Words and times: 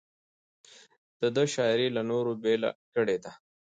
د 1.21 1.21
ده 1.35 1.43
شاعري 1.53 1.87
له 1.95 2.01
نورو 2.09 2.31
بېله 2.43 2.69
کړې 2.93 3.17
ده. 3.23 3.31